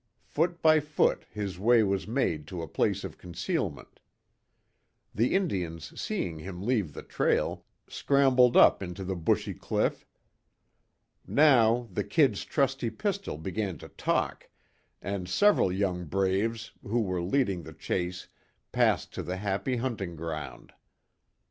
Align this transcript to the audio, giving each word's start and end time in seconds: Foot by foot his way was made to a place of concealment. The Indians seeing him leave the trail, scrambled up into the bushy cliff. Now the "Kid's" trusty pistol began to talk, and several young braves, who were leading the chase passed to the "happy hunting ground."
Foot 0.23 0.63
by 0.63 0.79
foot 0.79 1.25
his 1.29 1.59
way 1.59 1.83
was 1.83 2.07
made 2.07 2.47
to 2.47 2.63
a 2.63 2.67
place 2.67 3.03
of 3.03 3.19
concealment. 3.19 3.99
The 5.13 5.35
Indians 5.35 5.93
seeing 6.01 6.39
him 6.39 6.63
leave 6.65 6.93
the 6.93 7.03
trail, 7.03 7.65
scrambled 7.87 8.57
up 8.57 8.81
into 8.81 9.03
the 9.03 9.15
bushy 9.15 9.53
cliff. 9.53 10.07
Now 11.27 11.87
the 11.91 12.03
"Kid's" 12.03 12.43
trusty 12.45 12.89
pistol 12.89 13.37
began 13.37 13.77
to 13.77 13.89
talk, 13.89 14.49
and 15.03 15.29
several 15.29 15.71
young 15.71 16.05
braves, 16.05 16.71
who 16.81 17.03
were 17.03 17.21
leading 17.21 17.61
the 17.61 17.71
chase 17.73 18.27
passed 18.71 19.13
to 19.13 19.21
the 19.21 19.37
"happy 19.37 19.75
hunting 19.77 20.15
ground." 20.15 20.73